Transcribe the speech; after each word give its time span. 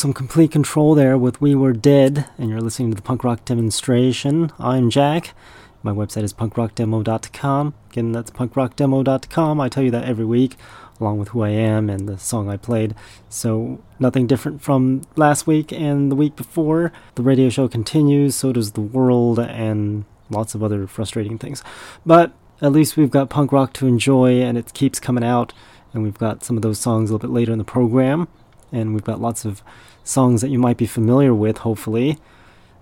Some 0.00 0.14
complete 0.14 0.50
control 0.50 0.94
there 0.94 1.18
with 1.18 1.42
We 1.42 1.54
Were 1.54 1.74
Dead, 1.74 2.26
and 2.38 2.48
you're 2.48 2.62
listening 2.62 2.88
to 2.90 2.94
the 2.94 3.02
punk 3.02 3.22
rock 3.22 3.44
demonstration. 3.44 4.50
I'm 4.58 4.88
Jack. 4.88 5.34
My 5.82 5.92
website 5.92 6.22
is 6.22 6.32
punkrockdemo.com. 6.32 7.74
Again, 7.90 8.12
that's 8.12 8.30
punkrockdemo.com. 8.30 9.60
I 9.60 9.68
tell 9.68 9.82
you 9.82 9.90
that 9.90 10.06
every 10.06 10.24
week, 10.24 10.56
along 10.98 11.18
with 11.18 11.28
who 11.28 11.42
I 11.42 11.50
am 11.50 11.90
and 11.90 12.08
the 12.08 12.16
song 12.16 12.48
I 12.48 12.56
played. 12.56 12.94
So, 13.28 13.82
nothing 13.98 14.26
different 14.26 14.62
from 14.62 15.02
last 15.16 15.46
week 15.46 15.70
and 15.70 16.10
the 16.10 16.16
week 16.16 16.34
before. 16.34 16.94
The 17.16 17.22
radio 17.22 17.50
show 17.50 17.68
continues, 17.68 18.34
so 18.34 18.54
does 18.54 18.72
the 18.72 18.80
world, 18.80 19.38
and 19.38 20.06
lots 20.30 20.54
of 20.54 20.62
other 20.62 20.86
frustrating 20.86 21.36
things. 21.36 21.62
But 22.06 22.32
at 22.62 22.72
least 22.72 22.96
we've 22.96 23.10
got 23.10 23.28
punk 23.28 23.52
rock 23.52 23.74
to 23.74 23.86
enjoy, 23.86 24.40
and 24.40 24.56
it 24.56 24.72
keeps 24.72 24.98
coming 24.98 25.24
out. 25.24 25.52
And 25.92 26.02
we've 26.02 26.16
got 26.16 26.42
some 26.42 26.56
of 26.56 26.62
those 26.62 26.78
songs 26.78 27.10
a 27.10 27.12
little 27.12 27.28
bit 27.28 27.34
later 27.34 27.52
in 27.52 27.58
the 27.58 27.64
program 27.64 28.28
and 28.72 28.94
we've 28.94 29.04
got 29.04 29.20
lots 29.20 29.44
of 29.44 29.62
songs 30.04 30.40
that 30.40 30.50
you 30.50 30.58
might 30.58 30.76
be 30.76 30.86
familiar 30.86 31.34
with, 31.34 31.58
hopefully, 31.58 32.18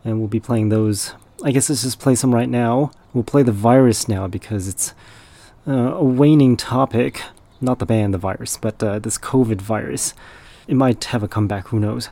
and 0.04 0.19
we'll 0.19 0.28
be 0.28 0.41
playing 0.41 0.69
those. 0.69 1.15
I 1.44 1.53
guess 1.53 1.69
let's 1.69 1.82
just 1.82 2.00
play 2.00 2.15
some 2.15 2.34
right 2.34 2.49
now. 2.49 2.91
We'll 3.12 3.25
play 3.25 3.43
the 3.43 3.53
virus 3.53 4.09
now 4.09 4.27
because 4.27 4.69
it's 4.69 4.94
uh, 5.66 5.94
a 5.94 6.04
waning 6.04 6.56
topic. 6.56 7.22
Not 7.60 7.78
the 7.78 7.87
band, 7.87 8.15
the 8.15 8.19
virus, 8.19 8.56
but 8.56 8.82
uh, 8.82 8.98
this 8.98 9.19
COVID 9.19 9.60
virus. 9.60 10.15
It 10.69 10.75
might 10.75 11.04
have 11.04 11.22
a 11.22 11.28
comeback, 11.28 11.69
who 11.69 11.81
knows. 11.81 12.09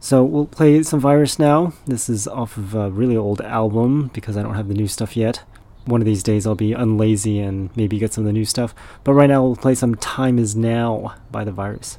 So 0.00 0.24
we'll 0.24 0.46
play 0.46 0.82
some 0.82 0.98
virus 0.98 1.38
now. 1.38 1.74
This 1.86 2.08
is 2.08 2.26
off 2.26 2.56
of 2.56 2.74
a 2.74 2.90
really 2.90 3.16
old 3.16 3.40
album 3.40 4.10
because 4.12 4.36
I 4.36 4.42
don't 4.42 4.54
have 4.54 4.68
the 4.68 4.74
new 4.74 4.88
stuff 4.88 5.16
yet. 5.16 5.42
One 5.84 6.00
of 6.00 6.06
these 6.06 6.22
days 6.22 6.46
I'll 6.46 6.54
be 6.54 6.70
unlazy 6.70 7.40
and 7.46 7.70
maybe 7.76 7.98
get 7.98 8.12
some 8.12 8.22
of 8.22 8.26
the 8.26 8.32
new 8.32 8.44
stuff. 8.44 8.74
But 9.04 9.12
right 9.12 9.28
now 9.28 9.44
we'll 9.44 9.56
play 9.56 9.74
some 9.74 9.94
Time 9.94 10.38
Is 10.38 10.56
Now 10.56 11.14
by 11.30 11.44
the 11.44 11.52
virus. 11.52 11.98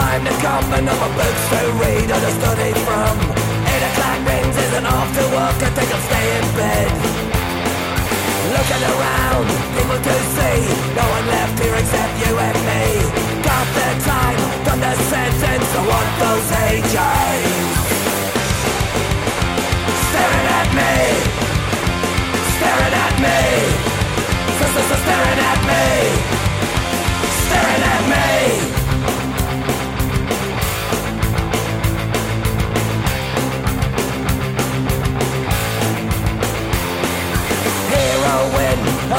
time 0.00 0.24
to 0.24 0.34
come. 0.40 0.66
Another 0.80 1.10
books 1.12 1.44
to 1.52 1.60
read 1.82 2.08
or 2.08 2.20
to 2.24 2.32
study 2.40 2.72
from. 2.86 3.14
Eight 3.70 3.84
o'clock 3.90 4.18
rings 4.28 4.56
is 4.64 4.72
an 4.80 4.86
off 4.86 5.08
to 5.16 5.24
work 5.36 5.58
I 5.60 5.70
think 5.76 5.88
I'll 5.94 6.06
stay 6.08 6.26
in 6.38 6.46
bed. 6.56 6.90
Looking 8.56 8.84
around, 8.94 9.46
people 9.76 10.00
to 10.08 10.16
see. 10.36 10.60
No 10.96 11.04
one 11.16 11.26
left 11.34 11.56
here 11.62 11.76
except 11.82 12.12
you 12.22 12.32
and 12.48 12.58
me. 12.70 12.84
Got 13.44 13.66
the 13.76 13.88
time, 14.10 14.40
done 14.66 14.80
the 14.80 14.94
sentence 15.12 15.68
I 15.78 15.82
want 15.90 16.10
those 16.22 16.48
AJs 16.64 17.58
Staring 20.08 20.48
at 20.60 20.68
me. 20.78 20.94
Staring 22.56 22.96
at 23.06 23.14
me. 23.24 23.40
Sisters 24.58 25.00
staring 25.04 25.40
at 25.52 25.60
me. 25.70 25.86
Staring 27.44 27.84
at 27.94 28.04
me. 28.12 28.79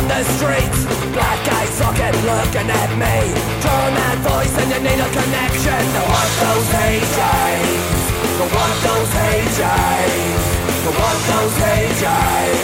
on 0.02 0.08
the 0.08 0.24
streets. 0.38 0.86
Black 1.14 1.42
eyes 1.54 1.70
socket 1.78 2.16
looking 2.26 2.70
at 2.70 2.92
me. 2.98 3.18
Turn 3.62 3.92
that 3.94 4.18
voice 4.26 4.54
and 4.58 4.70
you 4.74 4.80
need 4.82 5.00
a 5.00 5.10
connection. 5.14 5.82
To 5.96 6.02
one 6.02 6.26
of 6.26 6.38
those 6.42 6.70
HJs 6.74 8.02
To 8.38 8.46
one 8.50 8.72
of 8.72 8.82
those 8.82 9.12
HJs 9.22 10.44
To 10.84 10.90
one 10.98 11.18
of 11.18 11.26
those 11.30 11.56
HJs 11.62 12.62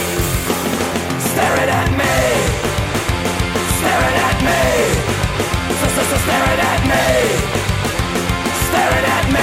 Staring 1.30 1.72
at 1.81 1.89
me. 2.00 2.18
Staring 3.77 4.17
at 4.29 4.39
me. 4.48 4.62
Staring 5.77 6.10
at 6.17 6.17
me 6.17 6.17
Staring 6.17 6.62
at 6.72 6.82
me. 6.91 7.06
Staring 8.67 9.06
at 9.06 9.25
me. 9.32 9.38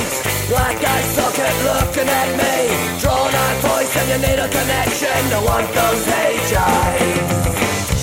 face 0.00 0.48
Black 0.48 0.76
eye 0.82 1.02
socket 1.14 1.56
looking 1.68 2.08
at 2.08 2.28
me. 2.40 3.00
Drawn 3.00 3.34
out 3.34 3.56
voice 3.62 3.96
and 3.96 4.08
you 4.10 4.18
need 4.26 4.38
a 4.38 4.48
connection. 4.48 5.20
I 5.32 5.40
want 5.44 5.66
those 5.74 6.04
hate 6.06 6.56
eyes 6.56 7.99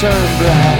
turn 0.00 0.38
black 0.38 0.79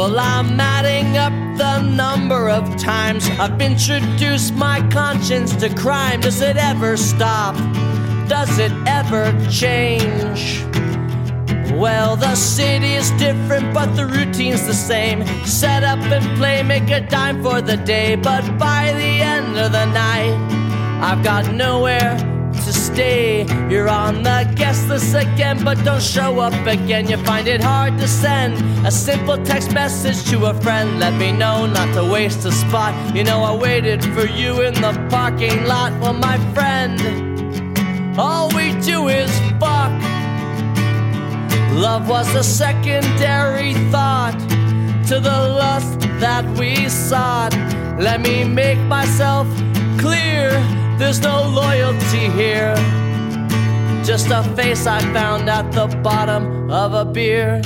Well, 0.00 0.18
I'm 0.18 0.58
adding 0.58 1.18
up 1.18 1.34
the 1.58 1.82
number 1.82 2.48
of 2.48 2.78
times 2.78 3.28
I've 3.38 3.60
introduced 3.60 4.54
my 4.54 4.80
conscience 4.88 5.54
to 5.56 5.68
crime. 5.74 6.22
Does 6.22 6.40
it 6.40 6.56
ever 6.56 6.96
stop? 6.96 7.54
Does 8.26 8.58
it 8.58 8.72
ever 8.86 9.30
change? 9.50 10.64
Well, 11.72 12.16
the 12.16 12.34
city 12.34 12.94
is 12.94 13.10
different, 13.18 13.74
but 13.74 13.94
the 13.94 14.06
routine's 14.06 14.66
the 14.66 14.72
same. 14.72 15.26
Set 15.44 15.84
up 15.84 15.98
and 15.98 16.24
play, 16.38 16.62
make 16.62 16.90
a 16.90 17.00
dime 17.00 17.42
for 17.42 17.60
the 17.60 17.76
day. 17.76 18.14
But 18.14 18.40
by 18.56 18.94
the 18.94 19.20
end 19.20 19.58
of 19.58 19.70
the 19.72 19.84
night, 19.84 20.34
I've 21.02 21.22
got 21.22 21.52
nowhere 21.52 22.16
stay. 23.00 23.46
You're 23.70 23.88
on 23.88 24.22
the 24.22 24.38
guest 24.56 24.88
list 24.88 25.14
again, 25.14 25.64
but 25.64 25.76
don't 25.84 26.02
show 26.02 26.40
up 26.40 26.54
again. 26.66 27.08
You 27.08 27.16
find 27.24 27.48
it 27.48 27.62
hard 27.62 27.96
to 27.98 28.06
send 28.06 28.52
a 28.86 28.90
simple 28.90 29.38
text 29.42 29.72
message 29.72 30.18
to 30.30 30.36
a 30.52 30.54
friend. 30.64 31.00
Let 31.00 31.14
me 31.14 31.32
know 31.32 31.66
not 31.66 31.88
to 31.94 32.04
waste 32.04 32.44
a 32.44 32.52
spot. 32.52 32.92
You 33.16 33.24
know, 33.24 33.40
I 33.42 33.54
waited 33.56 34.04
for 34.14 34.26
you 34.26 34.60
in 34.66 34.74
the 34.74 34.92
parking 35.08 35.64
lot. 35.64 35.90
Well, 36.00 36.12
my 36.12 36.36
friend, 36.54 36.98
all 38.18 38.48
we 38.58 38.66
do 38.80 39.08
is 39.08 39.30
fuck. 39.62 39.92
Love 41.86 42.06
was 42.08 42.28
a 42.34 42.44
secondary 42.44 43.72
thought 43.92 44.38
to 45.08 45.16
the 45.28 45.38
lust 45.62 46.00
that 46.24 46.44
we 46.58 46.88
sought. 46.88 47.54
Let 47.98 48.20
me 48.20 48.44
make 48.44 48.80
myself 48.96 49.46
clear 49.98 50.50
there's 51.00 51.20
no 51.20 51.48
loyalty 51.48 52.28
here. 52.28 52.74
Just 54.04 54.28
a 54.30 54.42
face 54.54 54.86
I 54.86 55.00
found 55.14 55.48
at 55.48 55.72
the 55.72 55.86
bottom 56.02 56.70
of 56.70 56.92
a 56.92 57.06
beer. 57.06 57.62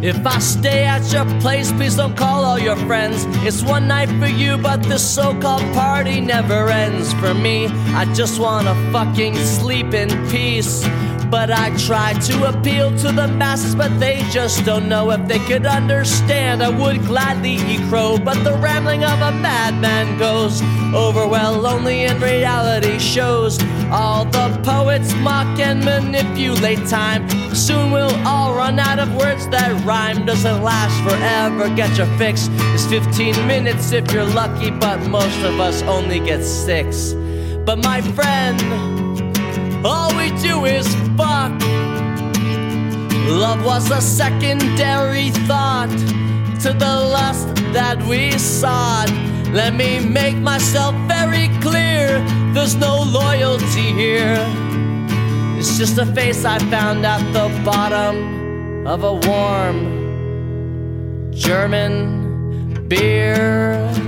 If 0.00 0.26
I 0.26 0.38
stay 0.38 0.84
at 0.84 1.12
your 1.12 1.26
place, 1.40 1.70
please 1.72 1.96
don't 1.96 2.16
call 2.16 2.42
all 2.42 2.58
your 2.58 2.76
friends. 2.86 3.26
It's 3.44 3.62
one 3.62 3.86
night 3.86 4.08
for 4.18 4.28
you, 4.28 4.56
but 4.56 4.82
this 4.82 5.04
so 5.06 5.38
called 5.38 5.74
party 5.74 6.22
never 6.22 6.70
ends. 6.70 7.12
For 7.14 7.34
me, 7.34 7.66
I 7.94 8.06
just 8.14 8.40
wanna 8.40 8.74
fucking 8.92 9.34
sleep 9.36 9.92
in 9.92 10.08
peace. 10.30 10.88
But 11.30 11.50
I 11.50 11.76
try 11.76 12.14
to 12.14 12.48
appeal 12.48 12.96
to 12.98 13.12
the 13.12 13.28
masses, 13.28 13.74
but 13.74 14.00
they 14.00 14.22
just 14.30 14.64
don't 14.64 14.88
know 14.88 15.10
if 15.10 15.28
they 15.28 15.38
could 15.40 15.66
understand. 15.66 16.62
I 16.62 16.70
would 16.70 17.04
gladly 17.04 17.56
eat 17.56 17.82
crow, 17.90 18.16
but 18.16 18.42
the 18.44 18.54
rambling 18.54 19.04
of 19.04 19.20
a 19.20 19.32
madman 19.32 20.18
goes 20.18 20.62
over 20.94 21.26
well 21.26 21.66
only 21.66 22.04
in 22.04 22.18
reality 22.18 22.98
shows. 22.98 23.58
All 23.90 24.24
the 24.24 24.58
poets 24.64 25.14
mock 25.16 25.58
and 25.58 25.84
manipulate 25.84 26.86
time. 26.88 27.28
Soon 27.54 27.90
we'll 27.90 28.16
all 28.26 28.54
run 28.54 28.78
out 28.78 28.98
of 28.98 29.14
words 29.14 29.46
that 29.48 29.84
rhyme. 29.84 30.24
Doesn't 30.24 30.62
last 30.62 30.96
forever. 31.02 31.68
Get 31.76 31.96
your 31.98 32.06
fix. 32.16 32.48
It's 32.72 32.86
15 32.86 33.46
minutes 33.46 33.92
if 33.92 34.10
you're 34.12 34.24
lucky, 34.24 34.70
but 34.70 34.98
most 35.08 35.38
of 35.42 35.60
us 35.60 35.82
only 35.82 36.20
get 36.20 36.42
six. 36.42 37.12
But 37.66 37.82
my 37.84 38.00
friend, 38.00 38.58
all 39.84 40.16
we 40.16 40.30
do 40.40 40.64
is 40.64 40.86
fuck. 41.18 41.50
Love 43.44 43.64
was 43.64 43.90
a 43.90 44.00
secondary 44.00 45.30
thought 45.48 45.90
to 46.62 46.72
the 46.72 46.94
lust 47.16 47.48
that 47.72 48.00
we 48.06 48.30
sought. 48.38 49.10
Let 49.52 49.74
me 49.74 49.98
make 49.98 50.36
myself 50.36 50.94
very 51.08 51.48
clear 51.60 52.20
there's 52.54 52.76
no 52.76 53.02
loyalty 53.02 53.88
here. 54.02 54.38
It's 55.58 55.76
just 55.76 55.98
a 55.98 56.06
face 56.06 56.44
I 56.44 56.58
found 56.70 57.04
at 57.04 57.22
the 57.32 57.48
bottom 57.64 58.86
of 58.86 59.02
a 59.02 59.14
warm 59.28 59.78
German 61.32 62.86
beer. 62.88 64.07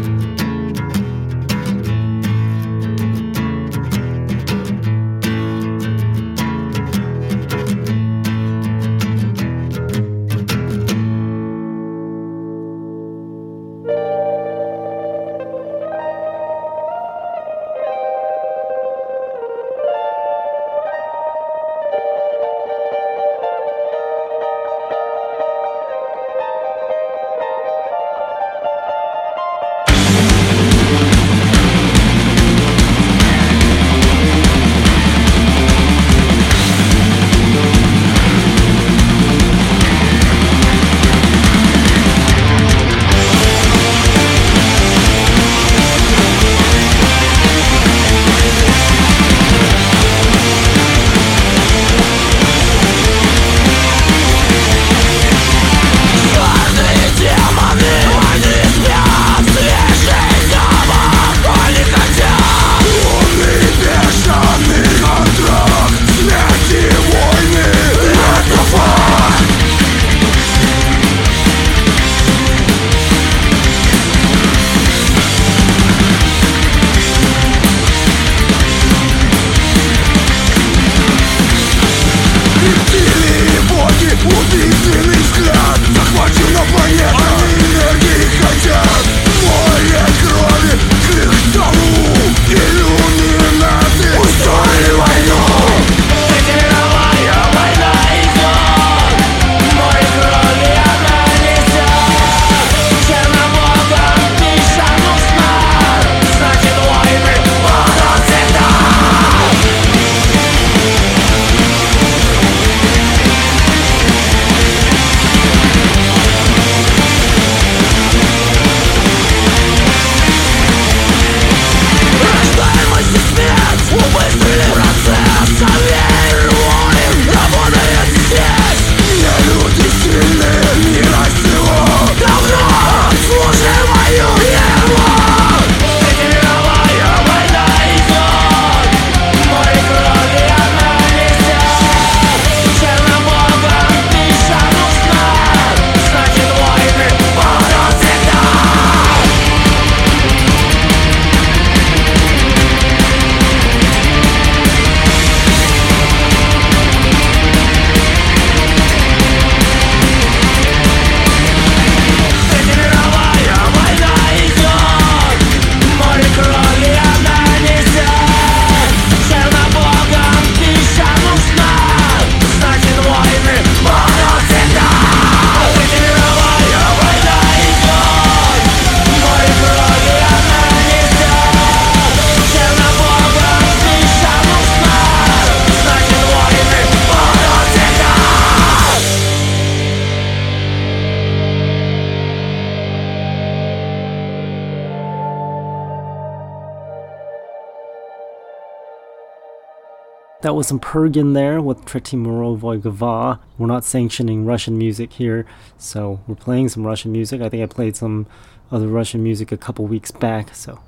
That 200.50 200.56
was 200.56 200.66
some 200.66 200.80
Pergin 200.80 201.32
there 201.32 201.60
with 201.60 201.84
Tretimorovoi 201.84 202.80
Gava. 202.80 203.38
We're 203.56 203.68
not 203.68 203.84
sanctioning 203.84 204.44
Russian 204.44 204.76
music 204.76 205.12
here, 205.12 205.46
so 205.78 206.22
we're 206.26 206.34
playing 206.34 206.70
some 206.70 206.84
Russian 206.84 207.12
music. 207.12 207.40
I 207.40 207.48
think 207.48 207.62
I 207.62 207.66
played 207.66 207.94
some 207.94 208.26
other 208.68 208.88
Russian 208.88 209.22
music 209.22 209.52
a 209.52 209.56
couple 209.56 209.86
weeks 209.86 210.10
back, 210.10 210.52
so 210.52 210.80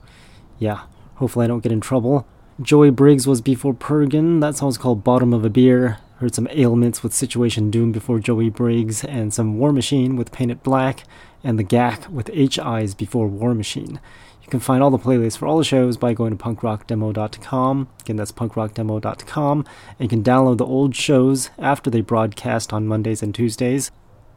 yeah, 0.59 0.81
hopefully 1.15 1.45
I 1.45 1.47
don't 1.47 1.63
get 1.63 1.71
in 1.71 1.81
trouble. 1.81 2.27
Joey 2.61 2.91
Briggs 2.91 3.29
was 3.29 3.41
before 3.41 3.73
Pergin. 3.73 4.41
That 4.41 4.57
song's 4.57 4.79
called 4.79 5.05
Bottom 5.05 5.33
of 5.33 5.45
a 5.45 5.49
Beer. 5.49 5.99
Heard 6.17 6.35
some 6.35 6.49
Ailments 6.51 7.05
with 7.05 7.15
Situation 7.15 7.71
Doom 7.71 7.93
before 7.93 8.19
Joey 8.19 8.51
Briggs, 8.51 9.05
and 9.05 9.33
some 9.33 9.59
War 9.59 9.73
Machine 9.73 10.17
with 10.17 10.33
Painted 10.33 10.65
Black, 10.65 11.05
and 11.45 11.57
the 11.57 11.63
GAC 11.63 12.09
with 12.09 12.31
H 12.33 12.59
Eyes 12.59 12.97
before 12.97 13.29
War 13.29 13.55
Machine 13.55 14.01
can 14.49 14.61
find 14.61 14.83
all 14.83 14.91
the 14.91 14.99
playlists 14.99 15.39
for 15.39 15.47
all 15.47 15.59
the 15.59 15.65
shows 15.65 15.97
by 15.97 16.15
going 16.15 16.37
to 16.37 16.45
punkrockdemo.com. 16.45 17.89
Again, 18.01 18.17
that's 18.17 18.33
punkrockdemo.com. 18.33 19.59
And 19.99 20.01
you 20.01 20.09
can 20.09 20.23
download 20.23 20.59
the 20.59 20.67
old 20.67 20.95
shows 20.95 21.51
after 21.59 21.91
they 21.91 22.01
broadcast 22.01 22.73
on 22.73 22.87
Mondays 22.87 23.23
and 23.23 23.35
Tuesdays. 23.35 23.91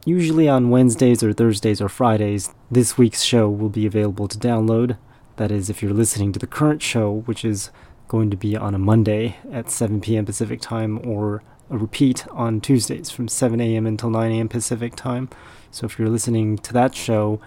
Usually 0.06 0.48
on 0.48 0.70
Wednesdays 0.70 1.24
or 1.24 1.34
Thursdays 1.34 1.82
or 1.82 1.90
Fridays, 1.90 2.54
this 2.70 2.98
week's 2.98 3.24
show 3.24 3.50
will 3.50 3.70
be 3.70 3.86
available 3.86 4.28
to 4.28 4.38
download. 4.38 4.98
That 5.38 5.52
is, 5.52 5.70
if 5.70 5.82
you're 5.82 5.92
listening 5.92 6.32
to 6.34 6.40
the 6.40 6.48
current 6.48 6.82
show, 6.82 7.24
which 7.26 7.44
is 7.44 7.72
going 8.08 8.30
to 8.30 8.38
be 8.38 8.56
on 8.56 8.76
a 8.76 8.80
Monday 8.80 9.38
at 9.52 9.72
7 9.72 10.00
p.m. 10.00 10.26
Pacific 10.26 10.62
time, 10.62 11.00
or 11.04 11.44
a 11.70 11.78
repeat 11.78 12.28
on 12.30 12.62
Tuesdays 12.62 13.10
from 13.10 13.28
7 13.28 13.60
a.m. 13.60 13.88
until 13.88 14.12
9 14.12 14.32
a.m. 14.32 14.48
Pacific 14.48 14.96
time. 14.96 15.30
So 15.72 15.86
if 15.86 15.98
you're 15.98 16.10
listening 16.10 16.58
to 16.60 16.74
that 16.74 16.96
show, 16.96 17.42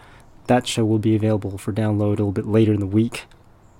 that 0.49 0.67
show 0.67 0.85
will 0.85 0.99
be 0.99 1.15
available 1.15 1.57
for 1.57 1.73
download 1.73 2.19
a 2.19 2.25
little 2.25 2.33
bit 2.33 2.47
later 2.47 2.73
in 2.73 2.81
the 2.81 2.87
week, 2.87 3.25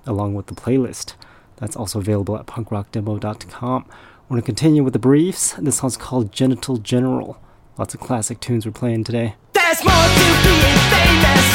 along 0.05 0.33
with 0.33 0.47
the 0.47 0.55
playlist. 0.55 1.13
That's 1.57 1.75
also 1.75 1.99
available 1.99 2.37
at 2.37 2.45
punkrockdemo.com. 2.45 3.85
We're 3.85 4.35
going 4.35 4.41
to 4.41 4.45
continue 4.45 4.83
with 4.83 4.93
the 4.93 4.99
briefs. 4.99 5.53
This 5.53 5.77
song's 5.77 5.97
called 5.97 6.31
Genital 6.31 6.77
General. 6.77 7.39
Lots 7.77 7.93
of 7.93 7.99
classic 7.99 8.39
tunes 8.39 8.65
we're 8.65 8.71
playing 8.71 9.03
today. 9.03 9.35
There's 9.53 9.83
more 9.83 9.93
to 9.93 10.27
being 10.45 10.79
famous 10.93 11.47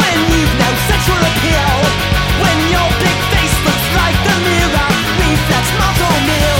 when 0.00 0.18
you've 0.30 0.54
no 0.58 0.70
sexual 0.88 1.20
appeal. 1.20 1.76
When 2.42 2.58
your 2.72 2.88
big 2.98 3.18
face 3.30 3.56
looks 3.64 3.88
like 3.94 4.18
the 4.24 4.36
mirror, 4.42 4.92
meal. 6.26 6.51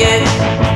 again. 0.00 0.69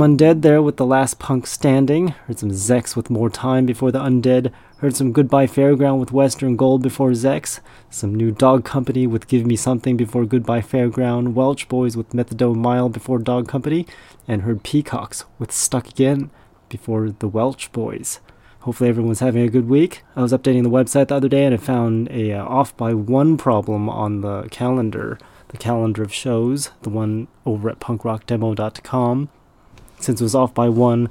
Some 0.00 0.16
Undead 0.16 0.40
there 0.40 0.62
with 0.62 0.78
the 0.78 0.86
last 0.86 1.18
punk 1.18 1.46
standing. 1.46 2.08
Heard 2.08 2.38
some 2.38 2.50
Zex 2.50 2.96
with 2.96 3.10
more 3.10 3.28
time 3.28 3.66
before 3.66 3.92
the 3.92 3.98
Undead. 3.98 4.50
Heard 4.78 4.96
some 4.96 5.12
Goodbye 5.12 5.46
Fairground 5.46 6.00
with 6.00 6.10
Western 6.10 6.56
Gold 6.56 6.82
before 6.82 7.10
Zex. 7.10 7.60
Some 7.90 8.14
new 8.14 8.30
Dog 8.30 8.64
Company 8.64 9.06
with 9.06 9.28
Give 9.28 9.44
Me 9.44 9.56
Something 9.56 9.98
before 9.98 10.24
Goodbye 10.24 10.62
Fairground. 10.62 11.34
Welch 11.34 11.68
Boys 11.68 11.98
with 11.98 12.14
Methadone 12.14 12.56
Mile 12.56 12.88
before 12.88 13.18
Dog 13.18 13.46
Company. 13.46 13.86
And 14.26 14.40
heard 14.40 14.62
Peacocks 14.62 15.26
with 15.38 15.52
Stuck 15.52 15.90
Again 15.90 16.30
before 16.70 17.10
the 17.10 17.28
Welch 17.28 17.70
Boys. 17.70 18.20
Hopefully 18.60 18.88
everyone's 18.88 19.20
having 19.20 19.42
a 19.42 19.50
good 19.50 19.68
week. 19.68 20.02
I 20.16 20.22
was 20.22 20.32
updating 20.32 20.62
the 20.62 20.70
website 20.70 21.08
the 21.08 21.16
other 21.16 21.28
day 21.28 21.44
and 21.44 21.54
I 21.54 21.58
found 21.58 22.10
a 22.10 22.32
uh, 22.32 22.44
off 22.46 22.74
by 22.74 22.94
one 22.94 23.36
problem 23.36 23.90
on 23.90 24.22
the 24.22 24.48
calendar, 24.50 25.18
the 25.48 25.58
calendar 25.58 26.02
of 26.02 26.14
shows, 26.14 26.70
the 26.80 26.88
one 26.88 27.28
over 27.44 27.68
at 27.68 27.80
punkrockdemo.com 27.80 29.28
since 30.00 30.20
it 30.20 30.24
was 30.24 30.34
off 30.34 30.54
by 30.54 30.68
one, 30.68 31.08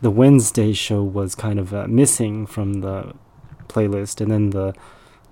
the 0.00 0.10
Wednesday 0.10 0.72
show 0.72 1.02
was 1.02 1.34
kind 1.34 1.58
of 1.58 1.72
uh, 1.72 1.86
missing 1.88 2.46
from 2.46 2.80
the 2.80 3.14
playlist, 3.68 4.20
and 4.20 4.30
then 4.30 4.50
the 4.50 4.74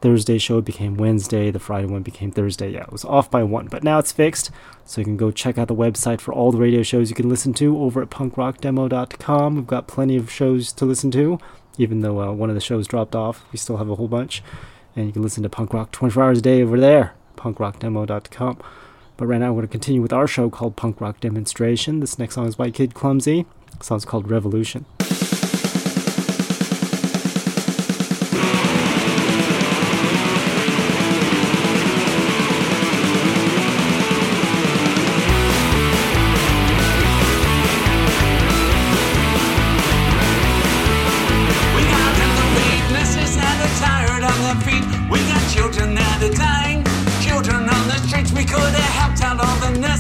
Thursday 0.01 0.37
show 0.37 0.61
became 0.61 0.97
Wednesday, 0.97 1.51
the 1.51 1.59
Friday 1.59 1.87
one 1.87 2.03
became 2.03 2.31
Thursday. 2.31 2.71
Yeah, 2.73 2.83
it 2.83 2.93
was 2.93 3.05
off 3.05 3.31
by 3.31 3.43
one, 3.43 3.69
but 3.69 3.83
now 3.83 3.99
it's 3.99 4.13
fixed, 4.13 4.51
so 4.85 5.01
you 5.01 5.05
can 5.05 5.17
go 5.17 5.31
check 5.31 5.57
out 5.57 5.69
the 5.69 5.75
website 5.75 6.21
for 6.21 6.33
all 6.33 6.53
the 6.53 6.59
radio 6.59 6.83
shows 6.83 7.09
you 7.09 7.17
can 7.17 7.29
listen 7.29 7.55
to 7.55 7.79
over 7.79 8.03
at 8.03 8.11
punkrockdemo.com. 8.11 9.55
We've 9.55 9.67
got 9.67 9.89
plenty 9.89 10.17
of 10.17 10.31
shows 10.31 10.73
to 10.73 10.85
listen 10.85 11.11
to, 11.13 11.39
even 11.79 12.01
though 12.01 12.21
uh, 12.21 12.33
one 12.33 12.51
of 12.51 12.55
the 12.55 12.61
shows 12.61 12.87
dropped 12.87 13.15
off. 13.15 13.45
We 13.51 13.59
still 13.59 13.79
have 13.79 13.89
a 13.89 13.95
whole 13.95 14.09
bunch, 14.09 14.43
and 14.95 15.07
you 15.07 15.13
can 15.13 15.23
listen 15.23 15.43
to 15.43 15.49
punk 15.49 15.73
rock 15.73 15.91
24 15.91 16.23
hours 16.23 16.39
a 16.39 16.43
day 16.43 16.63
over 16.63 16.79
there, 16.79 17.15
punkrockdemo.com. 17.37 18.59
But 19.17 19.27
right 19.27 19.39
now, 19.39 19.53
we're 19.53 19.62
going 19.62 19.69
to 19.69 19.73
continue 19.73 20.03
with 20.03 20.12
our 20.12 20.27
show 20.27 20.51
called 20.51 20.75
Punk 20.77 21.01
Rock 21.01 21.21
Demonstration. 21.21 22.01
This 22.01 22.19
next 22.19 22.35
song 22.35 22.49
is 22.49 22.57
by 22.57 22.71
Kid 22.71 22.95
Clumsy. 22.95 23.47
The 23.79 23.85
song's 23.85 24.05
called 24.05 24.29
Revolution. 24.31 24.87
We 45.11 45.19
got 45.21 45.45
are. 46.21 46.83
Children 47.21 47.69
on 47.69 47.89
the 47.89 47.99
streets, 48.07 48.33
we 48.33 48.45
could 48.45 48.59
have 48.59 48.94
all 49.41 49.57
the 49.61 49.78
nurses. 49.80 49.94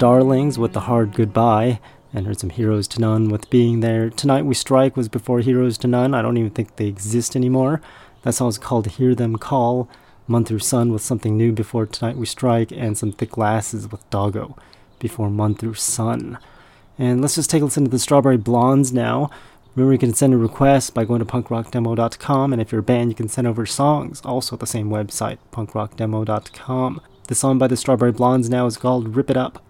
Darlings 0.00 0.58
with 0.58 0.72
The 0.72 0.80
Hard 0.80 1.12
Goodbye, 1.12 1.78
and 2.14 2.26
heard 2.26 2.40
some 2.40 2.48
Heroes 2.48 2.88
to 2.88 3.00
None 3.02 3.28
with 3.28 3.50
Being 3.50 3.80
There. 3.80 4.08
Tonight 4.08 4.46
We 4.46 4.54
Strike 4.54 4.96
was 4.96 5.10
before 5.10 5.40
Heroes 5.40 5.76
to 5.76 5.86
None. 5.86 6.14
I 6.14 6.22
don't 6.22 6.38
even 6.38 6.52
think 6.52 6.76
they 6.76 6.86
exist 6.86 7.36
anymore. 7.36 7.82
That 8.22 8.40
was 8.40 8.56
called 8.56 8.86
Hear 8.86 9.14
Them 9.14 9.36
Call. 9.36 9.90
Month 10.26 10.48
Through 10.48 10.60
Sun 10.60 10.90
with 10.90 11.02
something 11.02 11.36
new 11.36 11.52
before 11.52 11.84
Tonight 11.84 12.16
We 12.16 12.24
Strike, 12.24 12.72
and 12.72 12.96
some 12.96 13.12
Thick 13.12 13.32
Glasses 13.32 13.92
with 13.92 14.08
Doggo 14.08 14.56
before 14.98 15.28
Month 15.28 15.60
Through 15.60 15.74
Sun. 15.74 16.38
And 16.98 17.20
let's 17.20 17.34
just 17.34 17.50
take 17.50 17.60
a 17.60 17.66
listen 17.66 17.84
to 17.84 17.90
the 17.90 17.98
Strawberry 17.98 18.38
Blondes 18.38 18.94
now. 18.94 19.28
Remember, 19.74 19.92
you 19.92 19.98
can 19.98 20.14
send 20.14 20.32
a 20.32 20.38
request 20.38 20.94
by 20.94 21.04
going 21.04 21.18
to 21.18 21.26
punkrockdemo.com, 21.26 22.54
and 22.54 22.62
if 22.62 22.72
you're 22.72 22.78
a 22.78 22.82
band, 22.82 23.10
you 23.10 23.14
can 23.14 23.28
send 23.28 23.46
over 23.46 23.66
songs, 23.66 24.22
also 24.22 24.56
at 24.56 24.60
the 24.60 24.66
same 24.66 24.88
website, 24.88 25.36
punkrockdemo.com. 25.52 27.02
The 27.28 27.34
song 27.34 27.58
by 27.58 27.66
the 27.66 27.76
Strawberry 27.76 28.12
Blondes 28.12 28.48
now 28.48 28.64
is 28.64 28.78
called 28.78 29.14
Rip 29.14 29.28
It 29.28 29.36
Up. 29.36 29.69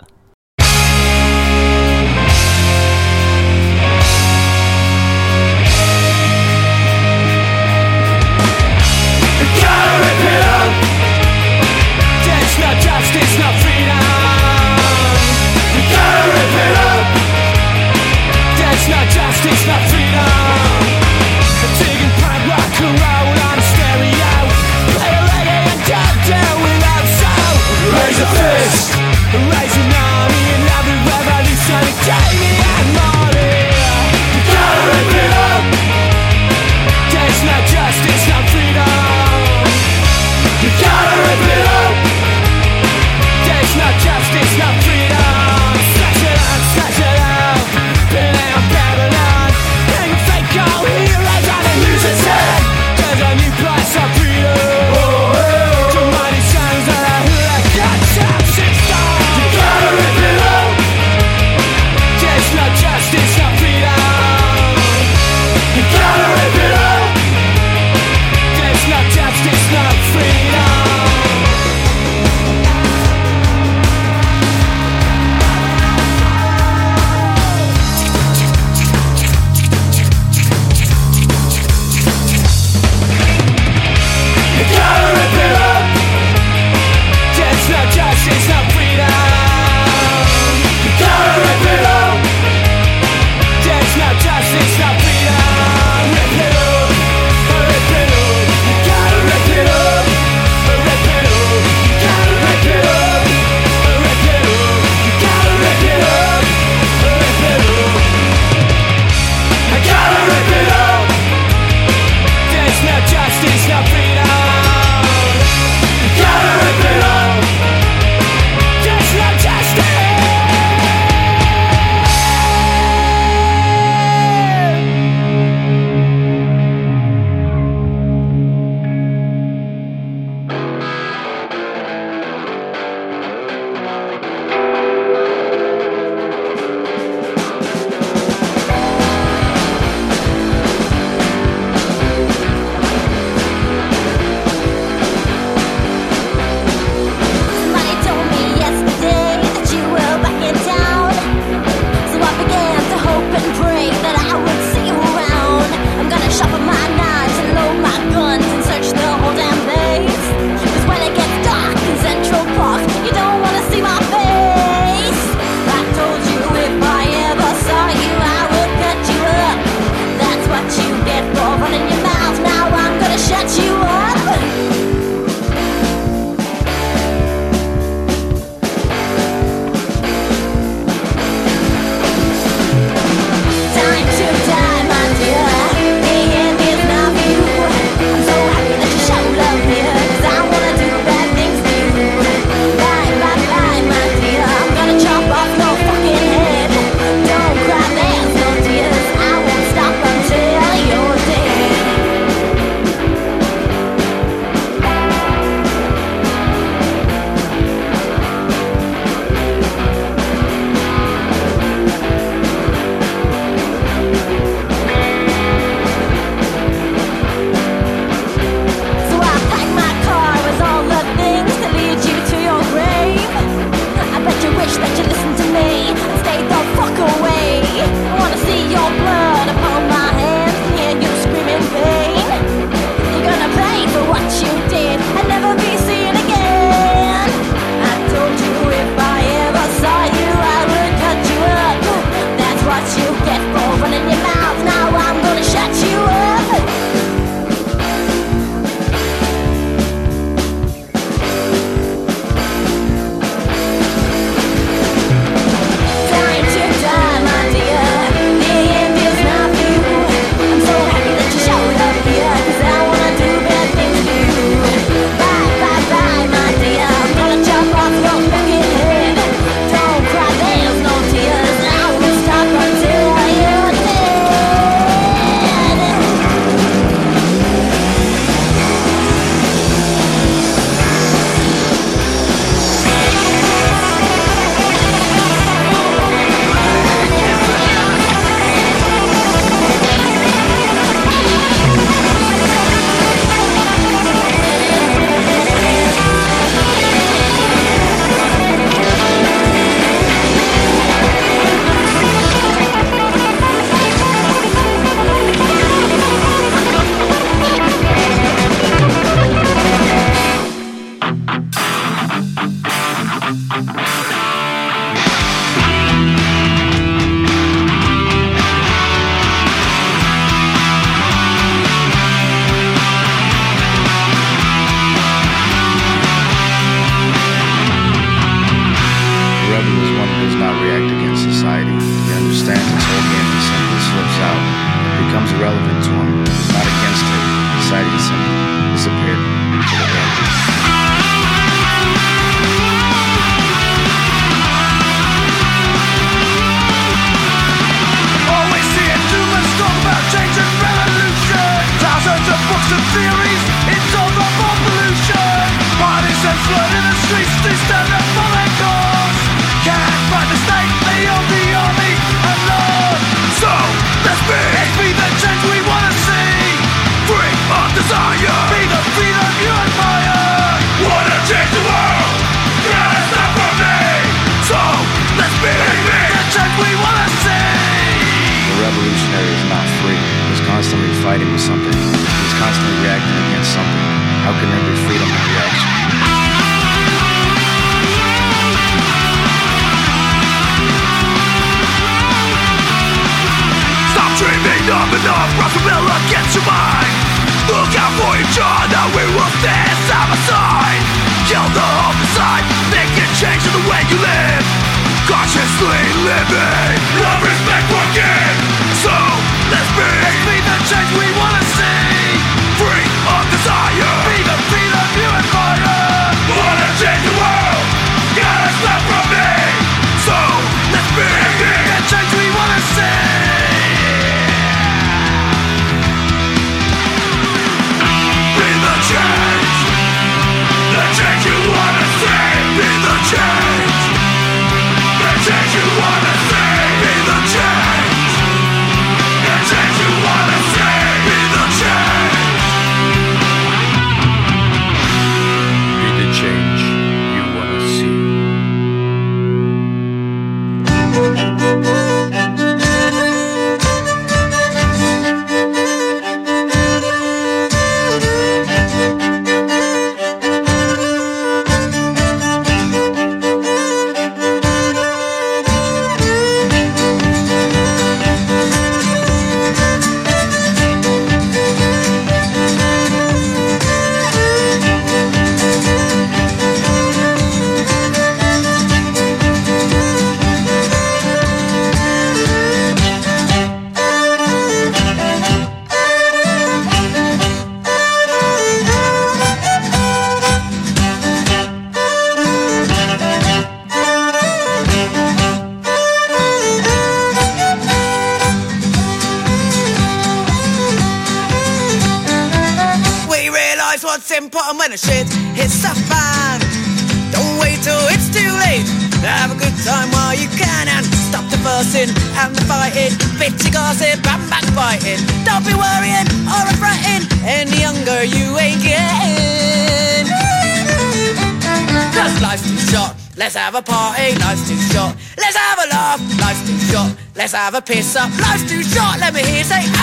have 527.50 527.62
a 527.62 527.66
piss 527.66 527.96
up. 527.96 528.10
Life's 528.20 528.48
too 528.48 528.62
short, 528.62 529.00
let 529.00 529.12
me 529.12 529.22
hear 529.22 529.42
say. 529.42 529.79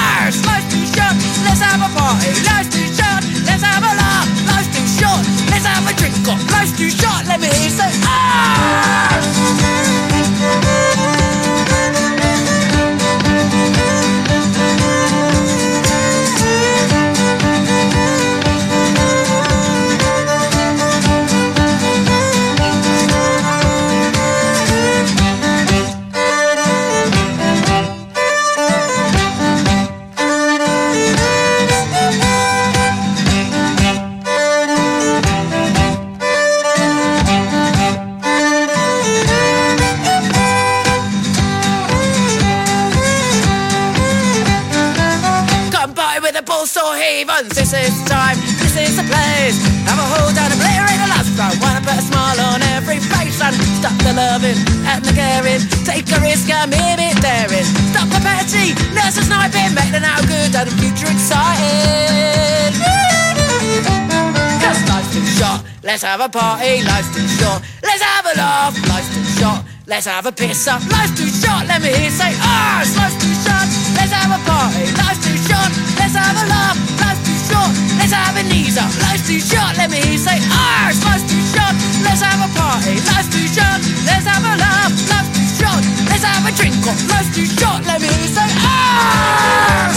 have 70.08 70.26
a 70.26 70.32
piss 70.32 70.68
up. 70.68 70.80
Life's 70.88 71.20
too 71.20 71.28
short, 71.28 71.68
let 71.68 71.82
me 71.82 71.92
hear 71.92 72.10
say, 72.10 72.32
ah, 72.40 72.80
oh, 72.80 72.88
life's 72.96 73.20
too 73.20 73.36
short, 73.44 73.68
let's 74.00 74.16
have 74.16 74.32
a 74.32 74.40
party. 74.48 74.88
Life's 74.96 75.20
too 75.20 75.36
short, 75.36 75.72
let's 76.00 76.16
have 76.16 76.32
a 76.32 76.48
laugh. 76.48 76.80
Life's 77.04 77.28
too 77.28 77.36
short, 77.52 77.72
let's 78.00 78.16
have 78.16 78.40
a 78.40 78.44
knees 78.48 78.80
up. 78.80 78.88
Life's 79.04 79.28
too 79.28 79.40
short, 79.44 79.76
let 79.76 79.92
me 79.92 80.00
hear 80.00 80.18
say, 80.18 80.40
ah, 80.48 80.88
oh, 80.88 80.96
life's 81.12 81.28
too 81.28 81.44
short, 81.52 81.76
let's 82.08 82.24
have 82.24 82.40
a 82.40 82.48
party. 82.56 82.96
Life's 83.04 83.28
too 83.36 83.48
short, 83.52 83.84
let's 84.08 84.24
have 84.24 84.48
a 84.48 84.56
laugh. 84.56 84.96
Life's 85.12 85.32
too 85.36 85.48
short, 85.60 85.84
let's 86.08 86.24
have 86.24 86.48
a 86.48 86.56
drink. 86.56 86.80
Life's 87.12 87.36
too 87.36 87.46
short, 87.46 87.84
let 87.84 88.00
me 88.00 88.08
hear 88.08 88.32
say, 88.32 88.48
ah. 88.64 89.92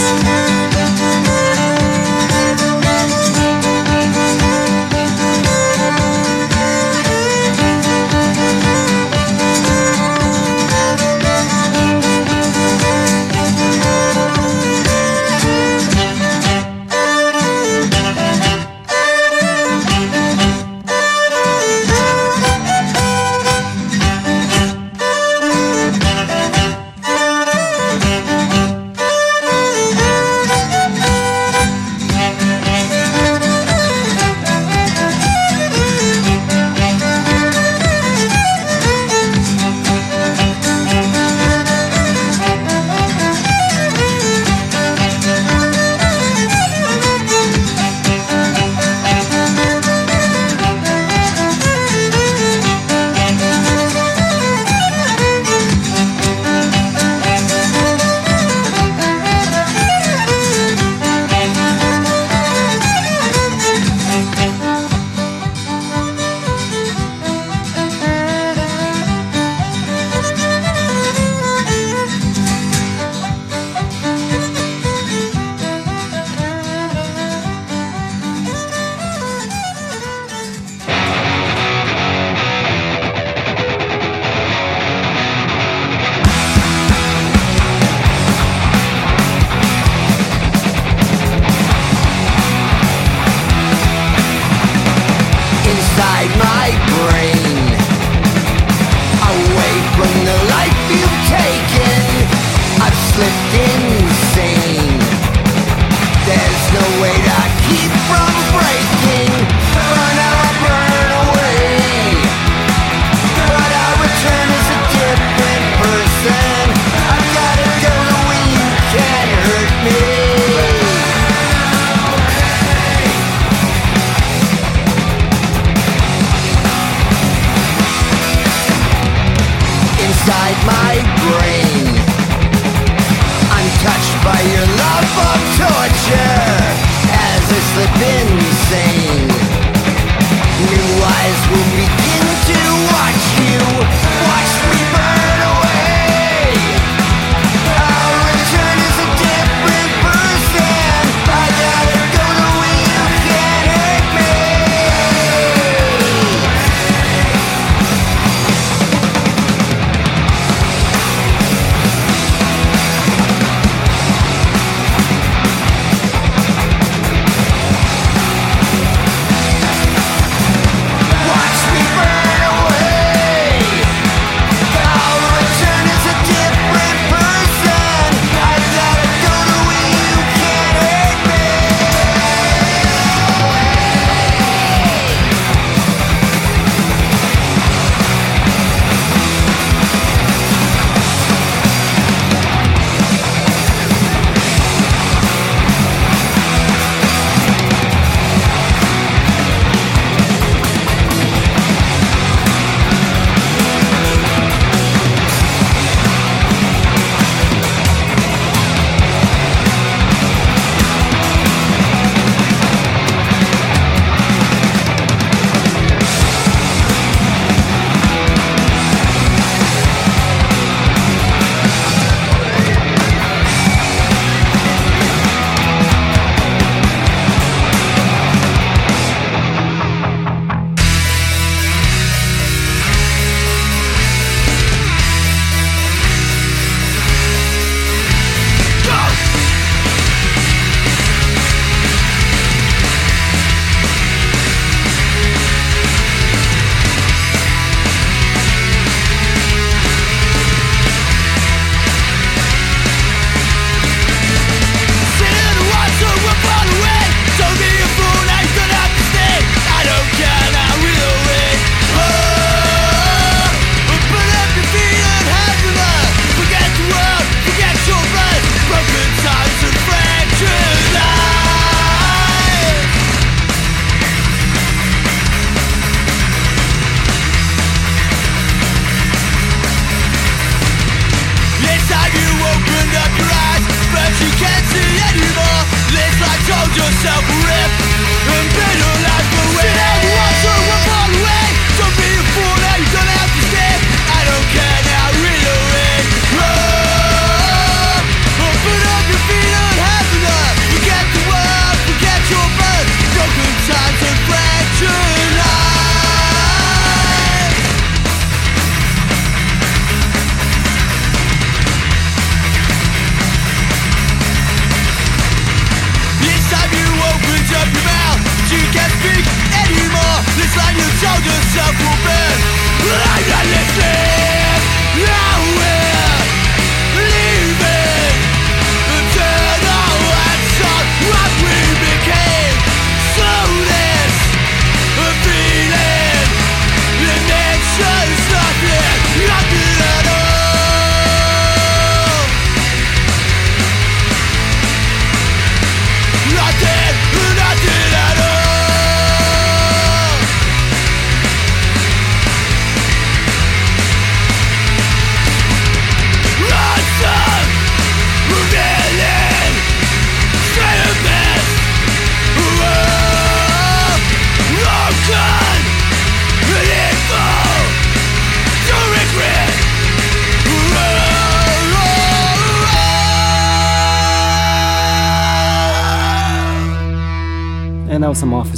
Oh. 1.55 1.60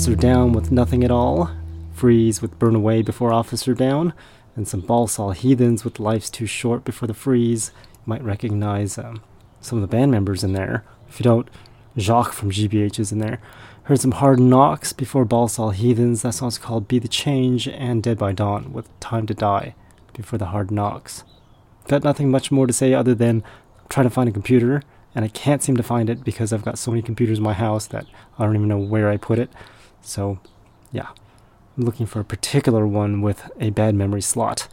Officer 0.03 0.15
Down 0.17 0.51
with 0.51 0.69
Nothing 0.69 1.05
at 1.05 1.11
All, 1.11 1.49
Freeze 1.93 2.41
with 2.41 2.59
Burn 2.59 2.75
Away 2.75 3.01
before 3.01 3.31
Officer 3.31 3.73
Down, 3.73 4.11
and 4.53 4.67
some 4.67 4.81
Balsaw 4.81 5.33
Heathens 5.33 5.85
with 5.85 5.97
Life's 5.97 6.29
Too 6.29 6.45
Short 6.45 6.83
before 6.83 7.07
the 7.07 7.13
Freeze. 7.13 7.71
You 7.93 8.01
might 8.07 8.21
recognize 8.21 8.97
um, 8.97 9.21
some 9.61 9.77
of 9.77 9.81
the 9.81 9.87
band 9.87 10.11
members 10.11 10.43
in 10.43 10.51
there. 10.51 10.83
If 11.07 11.21
you 11.21 11.23
don't, 11.23 11.49
Jock 11.95 12.33
from 12.33 12.51
GBH 12.51 12.99
is 12.99 13.13
in 13.13 13.19
there. 13.19 13.39
Heard 13.83 14.01
some 14.01 14.11
Hard 14.11 14.41
Knocks 14.41 14.91
before 14.91 15.25
Balsaw 15.25 15.73
Heathens. 15.73 16.23
That 16.23 16.33
song's 16.33 16.57
called 16.57 16.89
Be 16.89 16.99
the 16.99 17.07
Change, 17.07 17.69
and 17.69 18.03
Dead 18.03 18.17
by 18.17 18.33
Dawn 18.33 18.73
with 18.73 18.99
Time 18.99 19.25
to 19.27 19.33
Die 19.33 19.73
before 20.11 20.37
the 20.37 20.47
Hard 20.47 20.69
Knocks. 20.69 21.23
Got 21.87 22.03
nothing 22.03 22.29
much 22.29 22.51
more 22.51 22.67
to 22.67 22.73
say 22.73 22.93
other 22.93 23.15
than 23.15 23.41
trying 23.87 24.07
to 24.07 24.13
find 24.13 24.27
a 24.27 24.33
computer, 24.33 24.83
and 25.15 25.23
I 25.23 25.29
can't 25.29 25.63
seem 25.63 25.77
to 25.77 25.81
find 25.81 26.09
it 26.09 26.25
because 26.25 26.51
I've 26.51 26.65
got 26.65 26.77
so 26.77 26.91
many 26.91 27.01
computers 27.01 27.37
in 27.37 27.43
my 27.45 27.53
house 27.53 27.87
that 27.87 28.05
I 28.37 28.43
don't 28.43 28.57
even 28.57 28.67
know 28.67 28.77
where 28.77 29.09
I 29.09 29.15
put 29.15 29.39
it. 29.39 29.49
So, 30.03 30.39
yeah, 30.91 31.07
I'm 31.77 31.85
looking 31.85 32.05
for 32.05 32.19
a 32.19 32.25
particular 32.25 32.85
one 32.85 33.21
with 33.21 33.49
a 33.59 33.71
bad 33.71 33.95
memory 33.95 34.21
slot, 34.21 34.67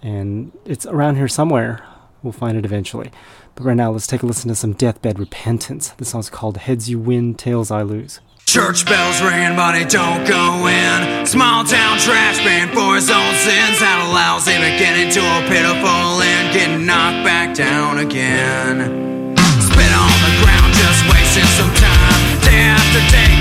and 0.00 0.52
it's 0.64 0.86
around 0.86 1.16
here 1.16 1.28
somewhere. 1.28 1.84
We'll 2.22 2.32
find 2.32 2.56
it 2.56 2.64
eventually. 2.64 3.10
But 3.54 3.64
right 3.64 3.76
now, 3.76 3.90
let's 3.90 4.06
take 4.06 4.22
a 4.22 4.26
listen 4.26 4.48
to 4.48 4.54
some 4.54 4.72
Deathbed 4.72 5.18
Repentance. 5.18 5.90
This 5.98 6.08
song's 6.08 6.30
called 6.30 6.56
Heads 6.56 6.88
You 6.88 6.98
Win, 6.98 7.34
Tails 7.34 7.70
I 7.70 7.82
Lose. 7.82 8.20
Church 8.46 8.86
bells 8.86 9.20
ring, 9.20 9.54
but 9.56 9.76
it 9.76 9.90
don't 9.90 10.26
go 10.26 10.66
in. 10.66 11.26
Small 11.26 11.64
town 11.64 11.98
trash 11.98 12.38
man 12.42 12.72
for 12.72 12.96
his 12.96 13.10
own 13.10 13.34
sins. 13.44 13.76
That 13.76 14.00
allows 14.08 14.48
him 14.48 14.64
to 14.64 14.72
get 14.80 14.96
into 14.96 15.20
a 15.20 15.44
pitiful 15.52 16.22
end, 16.24 16.56
getting 16.56 16.86
knocked 16.86 17.28
back 17.28 17.54
down 17.54 17.98
again. 17.98 19.36
Spit 19.36 19.92
on 19.92 20.16
the 20.24 20.32
ground, 20.40 20.72
just 20.72 21.04
wasting 21.12 21.50
some 21.60 21.74
time. 21.76 22.40
Day 22.40 22.72
after 22.72 23.04
day, 23.12 23.37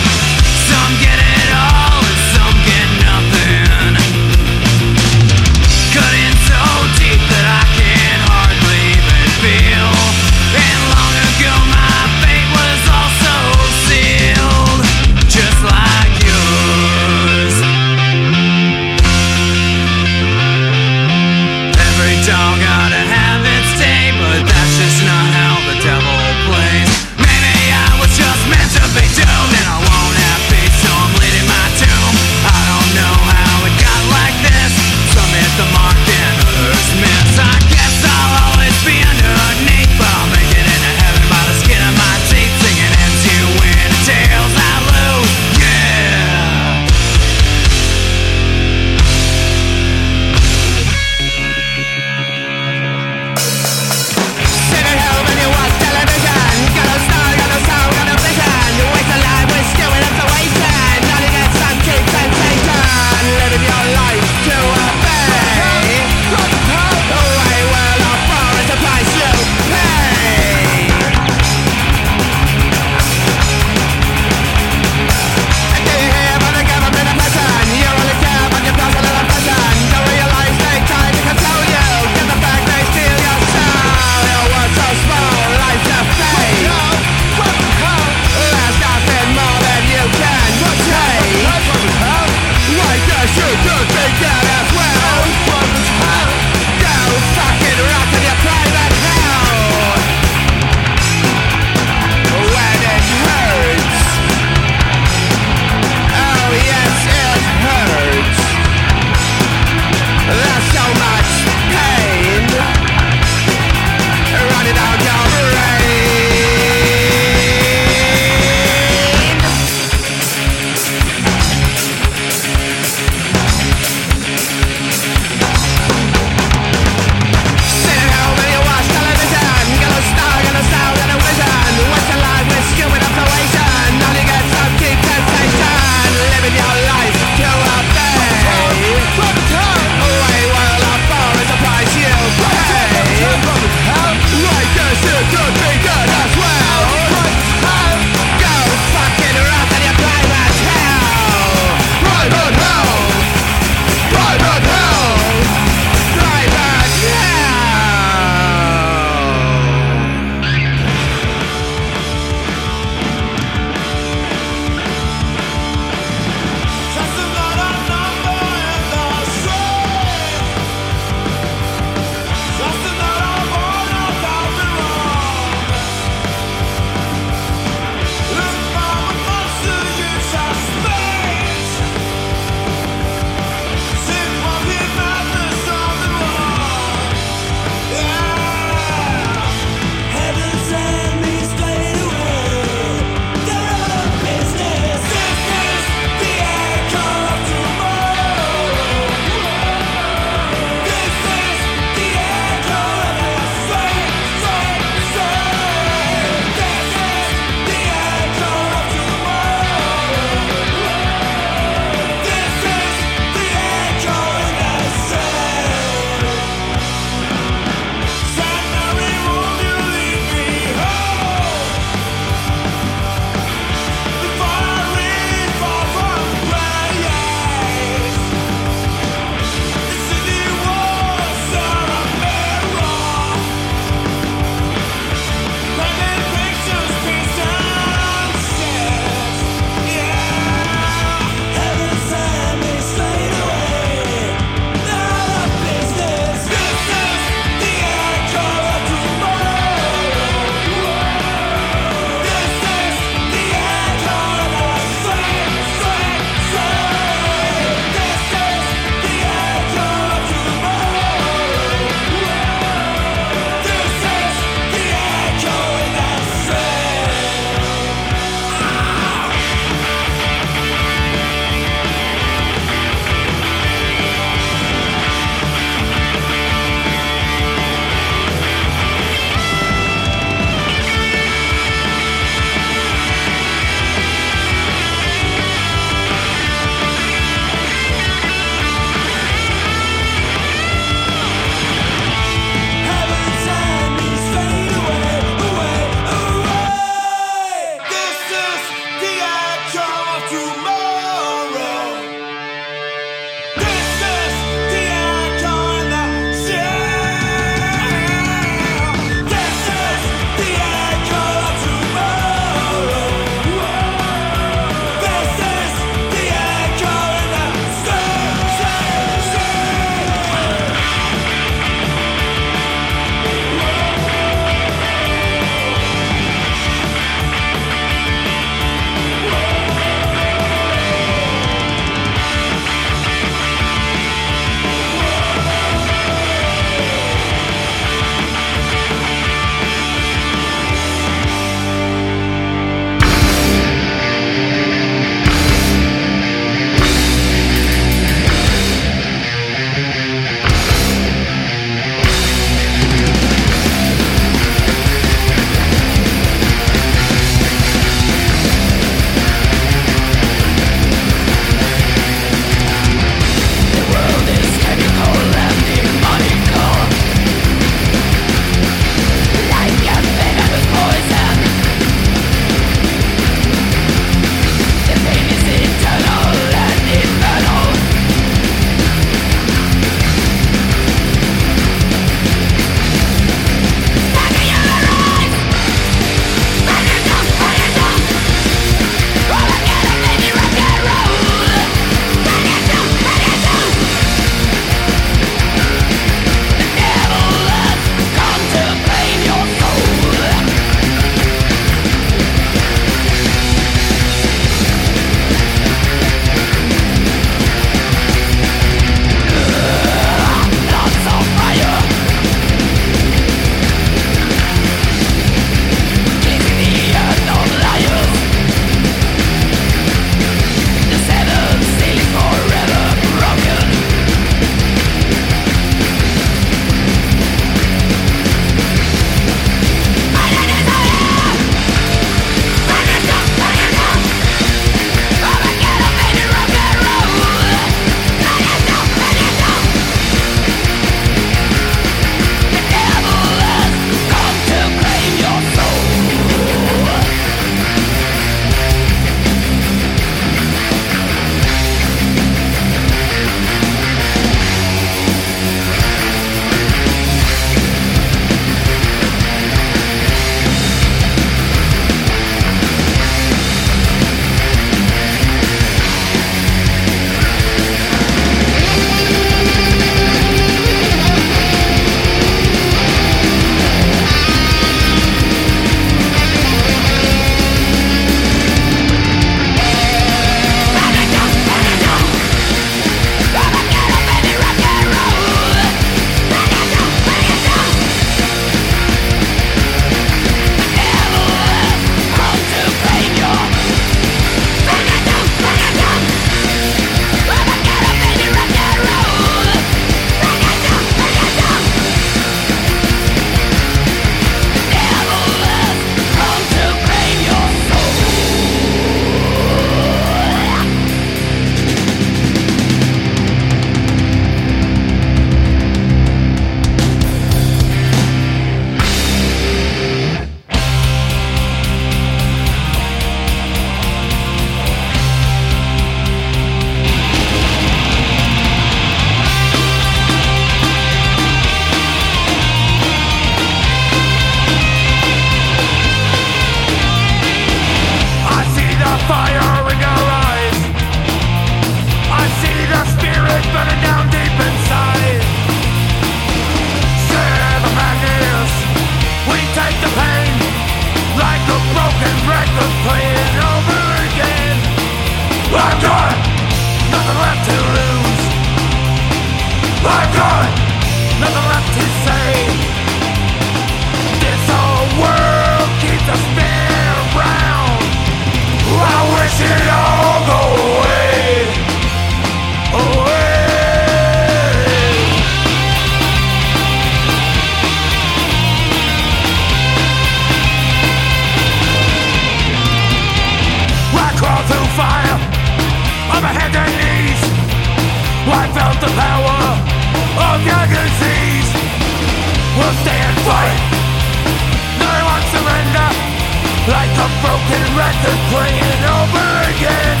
Broken 597.44 597.76
record 597.76 598.20
playing 598.32 598.82
over 598.88 599.28
again. 599.52 600.00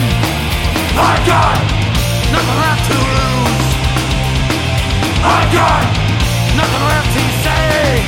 I 0.96 1.12
got 1.28 1.60
nothing 2.32 2.58
left 2.64 2.84
to 2.88 2.96
lose. 2.96 3.68
I 5.20 5.44
got 5.52 5.84
nothing 6.56 6.84
left 6.88 7.10
to 7.12 7.24
say. 7.44 8.00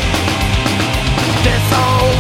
This 1.45 1.65
whole 1.69 2.16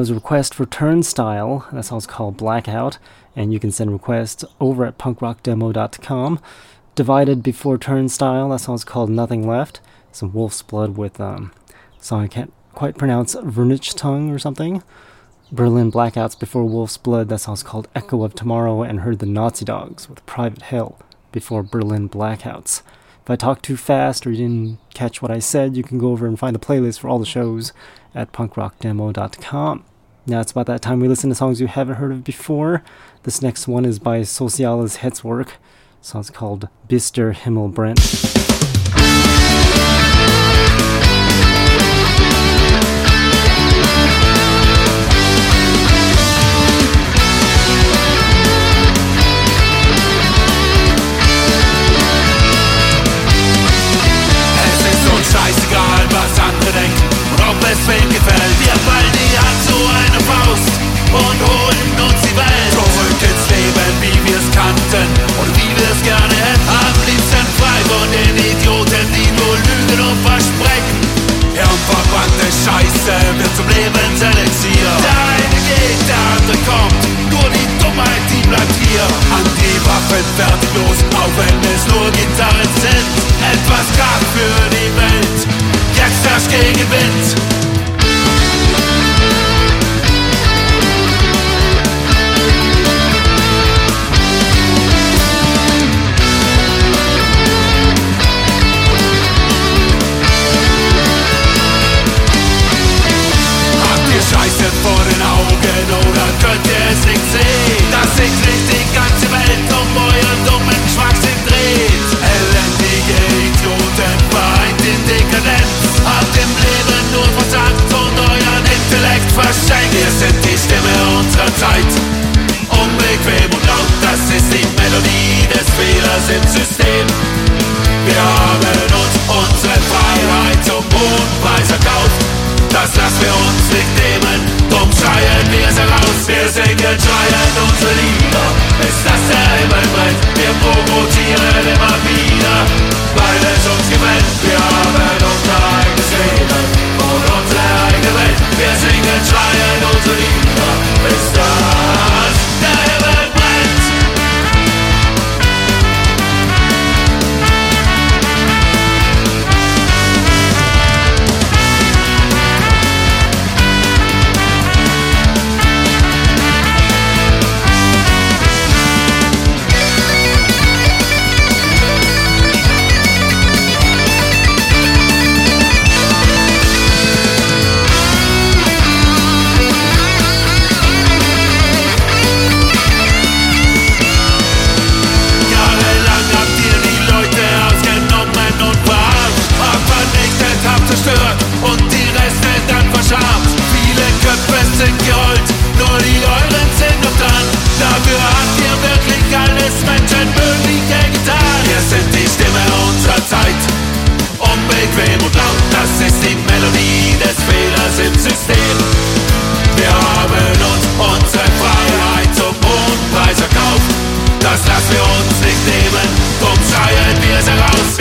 Was 0.00 0.08
a 0.08 0.14
request 0.14 0.54
for 0.54 0.64
Turnstile. 0.64 1.68
That 1.72 1.84
song's 1.84 2.06
called 2.06 2.38
Blackout, 2.38 2.96
and 3.36 3.52
you 3.52 3.60
can 3.60 3.70
send 3.70 3.92
requests 3.92 4.46
over 4.58 4.86
at 4.86 4.96
punkrockdemo.com. 4.96 6.40
Divided 6.94 7.42
Before 7.42 7.76
Turnstile, 7.76 8.48
that 8.48 8.60
song's 8.60 8.82
called 8.82 9.10
Nothing 9.10 9.46
Left. 9.46 9.82
Some 10.10 10.32
Wolf's 10.32 10.62
Blood 10.62 10.96
with 10.96 11.20
um, 11.20 11.52
song 11.98 12.24
I 12.24 12.28
can't 12.28 12.50
quite 12.72 12.96
pronounce, 12.96 13.34
Vernich 13.34 13.94
Tongue 13.94 14.30
or 14.30 14.38
something. 14.38 14.82
Berlin 15.52 15.92
Blackouts 15.92 16.40
Before 16.40 16.64
Wolf's 16.64 16.96
Blood, 16.96 17.28
that 17.28 17.40
song's 17.40 17.62
called 17.62 17.86
Echo 17.94 18.24
of 18.24 18.34
Tomorrow, 18.34 18.80
and 18.82 19.00
heard 19.00 19.18
the 19.18 19.26
Nazi 19.26 19.66
Dogs 19.66 20.08
with 20.08 20.24
Private 20.24 20.62
Hell 20.62 20.98
before 21.30 21.62
Berlin 21.62 22.08
Blackouts. 22.08 22.80
If 23.22 23.28
I 23.28 23.36
talk 23.36 23.60
too 23.60 23.76
fast 23.76 24.26
or 24.26 24.30
you 24.30 24.38
didn't 24.38 24.78
catch 24.94 25.20
what 25.20 25.30
I 25.30 25.40
said, 25.40 25.76
you 25.76 25.82
can 25.82 25.98
go 25.98 26.12
over 26.12 26.26
and 26.26 26.38
find 26.38 26.54
the 26.54 26.58
playlist 26.58 27.00
for 27.00 27.10
all 27.10 27.18
the 27.18 27.26
shows 27.26 27.74
at 28.14 28.32
punkrockdemo.com. 28.32 29.84
Now 30.26 30.40
it's 30.40 30.52
about 30.52 30.66
that 30.66 30.82
time 30.82 31.00
we 31.00 31.08
listen 31.08 31.30
to 31.30 31.34
songs 31.34 31.60
you 31.60 31.66
haven't 31.66 31.96
heard 31.96 32.12
of 32.12 32.24
before. 32.24 32.82
This 33.22 33.40
next 33.40 33.66
one 33.66 33.84
is 33.84 33.98
by 33.98 34.22
Sociales 34.22 34.98
Hetzwerk. 34.98 35.52
Song's 36.02 36.30
called 36.30 36.68
Bister 36.88 37.32
Himmelbrent. 37.32 38.49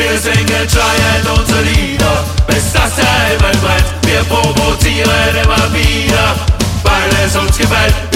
Wir 0.09 0.17
singen 0.17 0.47
Giant 0.67 1.39
unsere 1.39 1.61
Lieder, 1.61 2.23
bis 2.47 2.73
das 2.73 2.97
Helm 2.97 3.39
brennt. 3.61 3.85
Wir 4.07 4.23
provozieren 4.23 5.35
immer 5.43 5.71
wieder, 5.71 6.35
weil 6.81 7.25
es 7.27 7.35
uns 7.35 7.55
gefällt. 7.55 8.08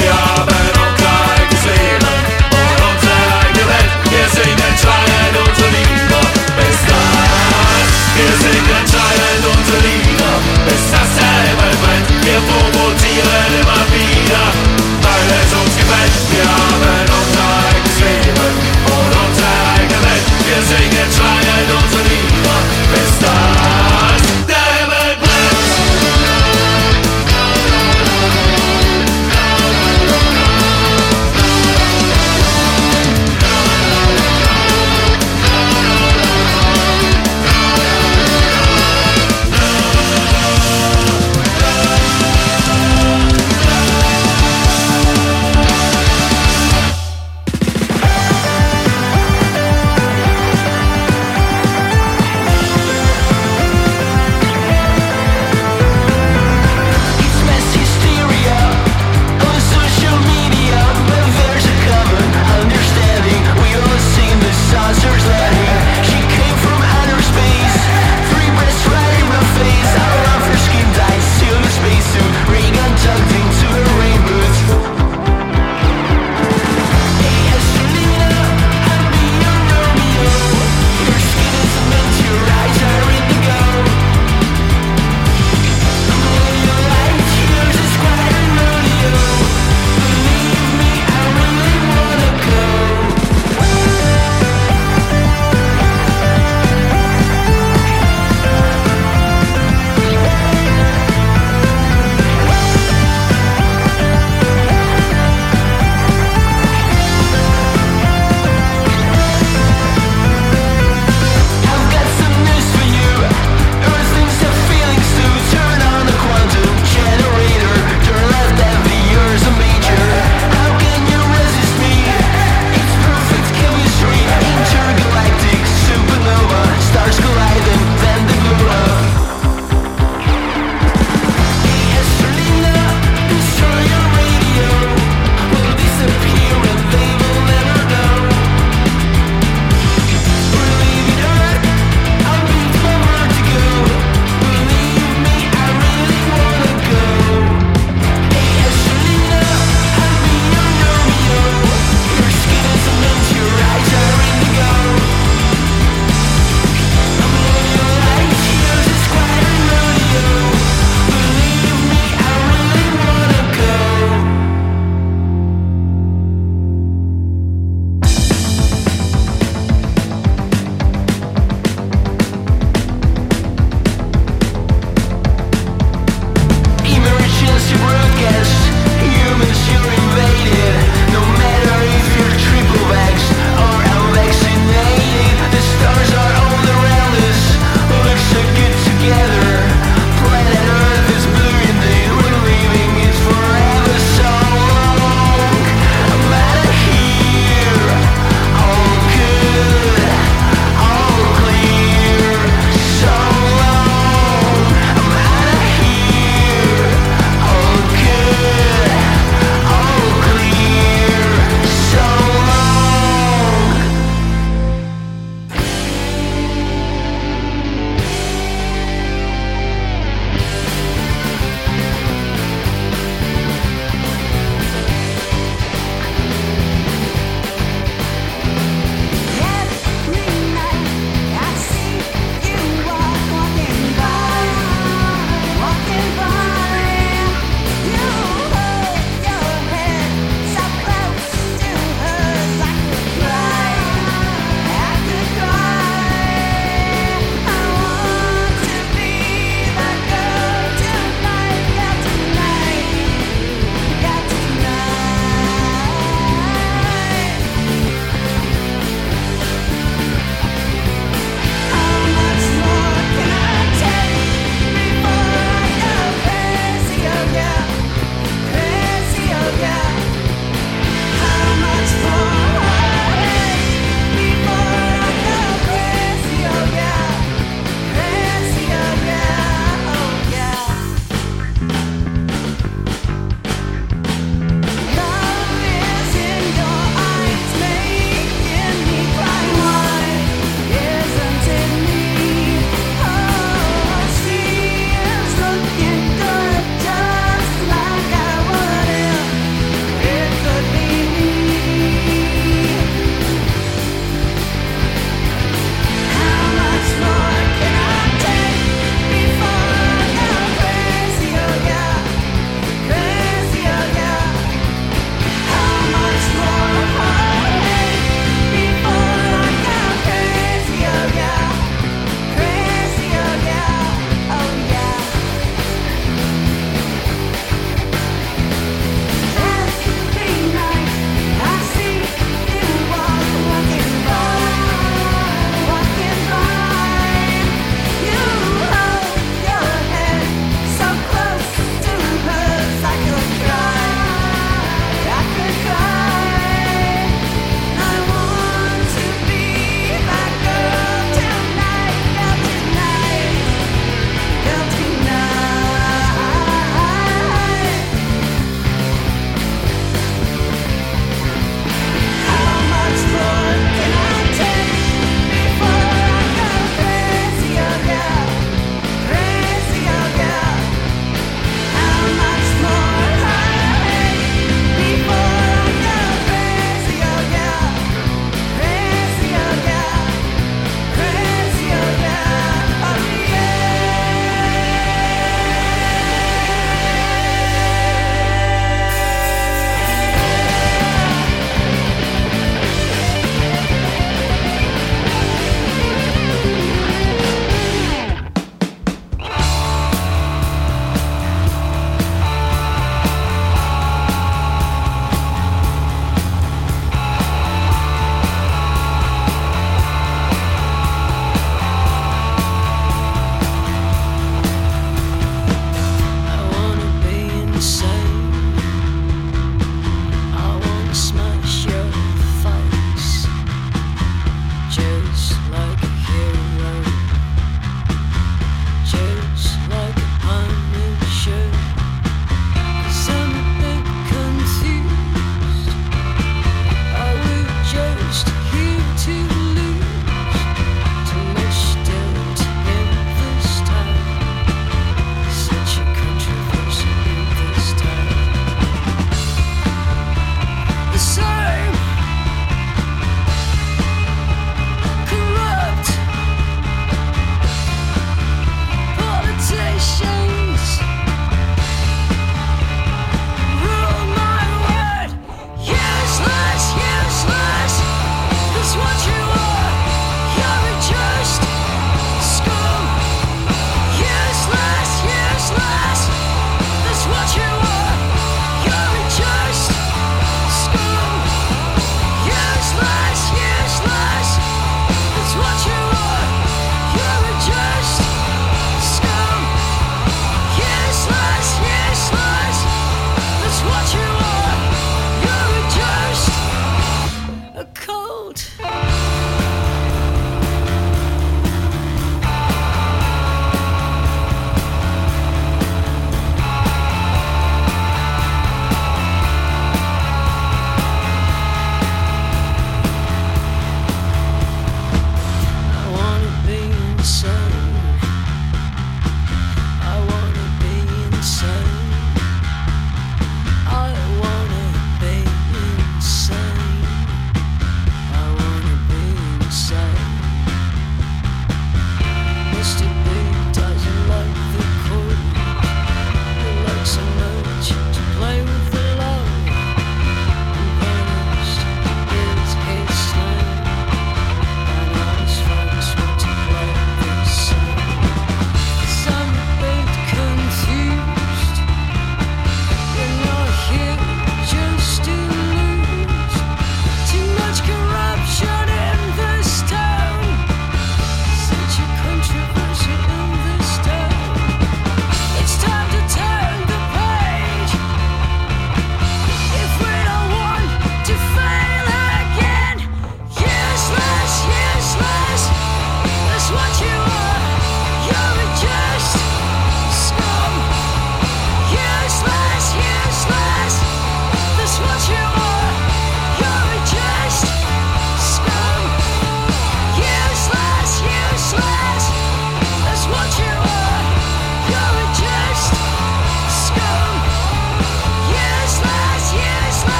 I 21.56 21.68
don't 21.68 21.93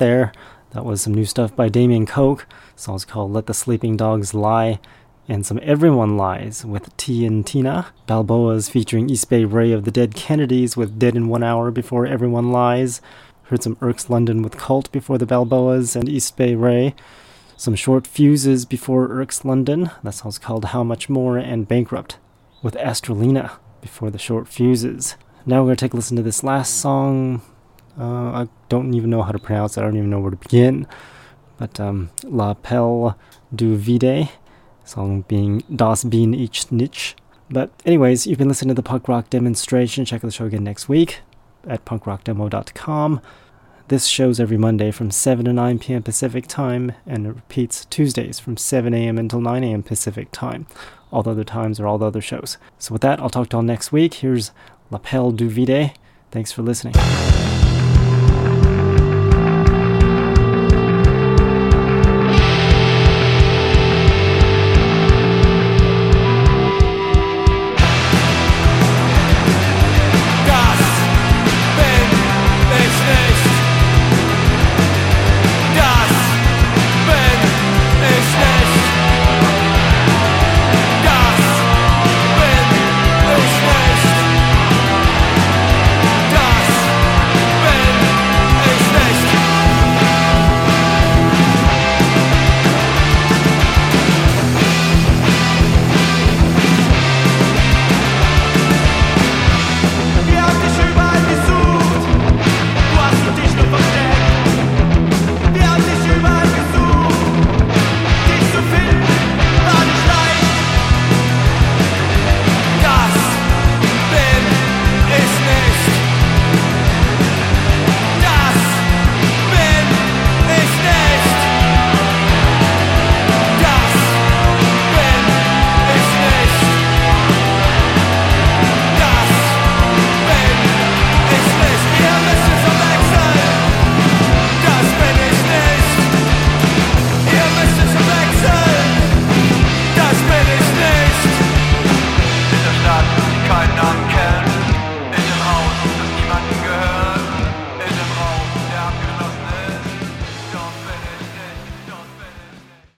there. 0.00 0.32
That 0.72 0.84
was 0.84 1.00
some 1.00 1.14
new 1.14 1.24
stuff 1.24 1.54
by 1.54 1.68
Damien. 1.68 2.06
The 2.06 2.44
song's 2.74 3.04
called 3.04 3.32
Let 3.32 3.46
the 3.46 3.54
Sleeping 3.54 3.96
Dogs 3.96 4.34
Lie. 4.34 4.80
And 5.28 5.46
some 5.46 5.60
Everyone 5.62 6.16
Lies 6.16 6.64
with 6.64 6.96
T 6.96 7.24
and 7.24 7.46
Tina. 7.46 7.92
Balboa's 8.08 8.68
featuring 8.68 9.08
East 9.08 9.30
Bay 9.30 9.44
Ray 9.44 9.70
of 9.70 9.84
the 9.84 9.92
Dead 9.92 10.16
Kennedys 10.16 10.76
with 10.76 10.98
Dead 10.98 11.14
in 11.14 11.28
One 11.28 11.44
Hour 11.44 11.70
before 11.70 12.04
Everyone 12.04 12.50
Lies. 12.50 13.00
Heard 13.44 13.62
some 13.62 13.76
Irks 13.80 14.10
London 14.10 14.42
with 14.42 14.56
Cult 14.56 14.90
before 14.90 15.18
the 15.18 15.26
Balboas 15.26 15.94
and 15.94 16.08
East 16.08 16.36
Bay 16.36 16.56
Ray. 16.56 16.96
Some 17.56 17.76
short 17.76 18.08
fuses 18.08 18.64
before 18.64 19.08
Irks 19.08 19.44
London. 19.44 19.90
That 20.02 20.14
song's 20.14 20.38
called 20.38 20.64
How 20.66 20.82
Much 20.82 21.08
More 21.08 21.38
and 21.38 21.68
Bankrupt 21.68 22.16
with 22.62 22.74
Astrolina 22.74 23.52
before 23.80 24.10
the 24.10 24.18
short 24.18 24.48
fuses. 24.48 25.14
Now 25.46 25.60
we're 25.60 25.68
going 25.68 25.76
to 25.76 25.84
take 25.84 25.92
a 25.92 25.96
listen 25.96 26.16
to 26.16 26.22
this 26.22 26.42
last 26.42 26.80
song. 26.80 27.42
Uh, 27.98 28.44
I 28.44 28.48
don't 28.68 28.94
even 28.94 29.10
know 29.10 29.22
how 29.22 29.32
to 29.32 29.38
pronounce 29.38 29.76
it. 29.76 29.80
I 29.80 29.84
don't 29.84 29.96
even 29.96 30.10
know 30.10 30.20
where 30.20 30.30
to 30.30 30.36
begin. 30.36 30.86
But 31.58 31.78
um, 31.78 32.10
La 32.24 32.54
Pelle 32.54 33.16
du 33.54 33.76
Vide, 33.76 34.30
song 34.84 35.22
being 35.28 35.62
Das 35.74 36.04
Bien 36.04 36.32
Ich 36.34 36.70
Niche. 36.72 37.16
But 37.50 37.70
anyways, 37.84 38.26
you've 38.26 38.38
been 38.38 38.48
listening 38.48 38.68
to 38.68 38.74
the 38.74 38.88
punk 38.88 39.08
rock 39.08 39.28
demonstration. 39.28 40.04
Check 40.04 40.24
out 40.24 40.28
the 40.28 40.30
show 40.30 40.46
again 40.46 40.64
next 40.64 40.88
week 40.88 41.20
at 41.66 41.84
punkrockdemo.com. 41.84 43.20
This 43.88 44.06
show's 44.06 44.38
every 44.38 44.56
Monday 44.56 44.92
from 44.92 45.10
7 45.10 45.46
to 45.46 45.52
9 45.52 45.80
p.m. 45.80 46.02
Pacific 46.04 46.46
time, 46.46 46.92
and 47.06 47.26
it 47.26 47.30
repeats 47.30 47.84
Tuesdays 47.86 48.38
from 48.38 48.56
7 48.56 48.94
a.m. 48.94 49.18
until 49.18 49.40
9 49.40 49.64
a.m. 49.64 49.82
Pacific 49.82 50.28
time. 50.30 50.66
All 51.10 51.24
the 51.24 51.32
other 51.32 51.42
times 51.42 51.80
are 51.80 51.88
all 51.88 51.98
the 51.98 52.06
other 52.06 52.20
shows. 52.20 52.56
So 52.78 52.92
with 52.92 53.02
that, 53.02 53.18
I'll 53.18 53.30
talk 53.30 53.48
to 53.48 53.56
y'all 53.56 53.62
next 53.62 53.90
week. 53.90 54.14
Here's 54.14 54.52
La 54.92 54.98
Pelle 54.98 55.32
du 55.32 55.48
Vide. 55.50 55.92
Thanks 56.30 56.52
for 56.52 56.62
listening. 56.62 56.94